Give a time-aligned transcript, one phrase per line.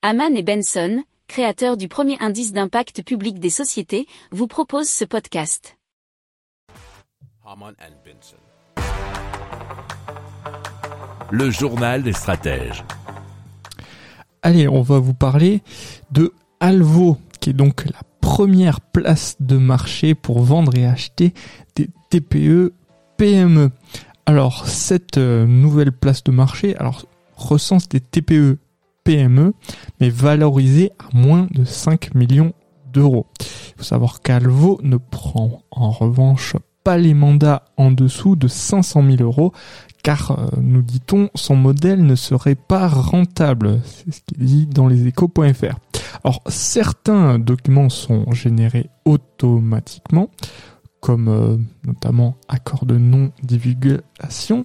[0.00, 5.76] Haman et Benson, créateurs du premier indice d'impact public des sociétés, vous proposent ce podcast.
[11.32, 12.84] Le journal des stratèges.
[14.42, 15.62] Allez, on va vous parler
[16.12, 21.34] de Alvo, qui est donc la première place de marché pour vendre et acheter
[21.74, 22.72] des TPE
[23.16, 23.72] PME.
[24.26, 27.04] Alors, cette euh, nouvelle place de marché alors,
[27.34, 28.58] recense des TPE
[29.08, 29.54] PME,
[30.02, 32.52] mais valorisées à moins de 5 millions
[32.92, 33.26] d'euros.
[33.40, 39.02] Il faut savoir qu'Alvo ne prend en revanche pas les mandats en dessous de 500
[39.16, 39.54] 000 euros,
[40.02, 43.80] car, euh, nous dit-on, son modèle ne serait pas rentable.
[43.82, 45.78] C'est ce qu'il dit dans les échos.fr.
[46.22, 50.28] Alors, certains documents sont générés automatiquement,
[51.00, 54.64] comme euh, notamment accord de non-divulgation,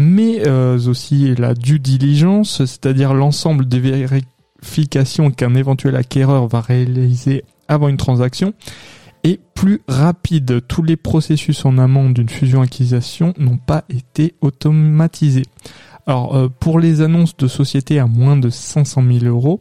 [0.00, 7.44] mais euh, aussi la due diligence, c'est-à-dire l'ensemble des vérifications qu'un éventuel acquéreur va réaliser
[7.68, 8.54] avant une transaction,
[9.24, 10.66] est plus rapide.
[10.66, 15.44] Tous les processus en amont d'une fusion-acquisition n'ont pas été automatisés.
[16.06, 19.60] Alors, euh, pour les annonces de sociétés à moins de 500 000 euros,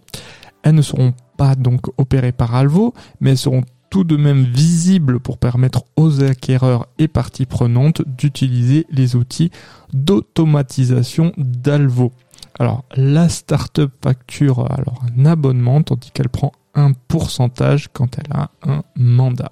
[0.63, 5.19] elles ne seront pas donc opérées par Alvo, mais elles seront tout de même visibles
[5.19, 9.51] pour permettre aux acquéreurs et parties prenantes d'utiliser les outils
[9.93, 12.11] d'automatisation d'Alvo.
[12.59, 18.51] Alors, la startup facture alors un abonnement tandis qu'elle prend un pourcentage quand elle a
[18.63, 19.51] un mandat.